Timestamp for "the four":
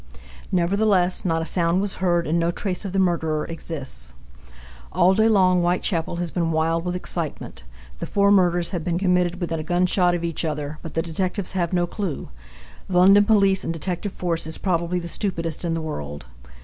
7.99-8.31